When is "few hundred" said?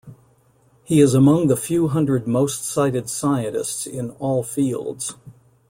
1.55-2.27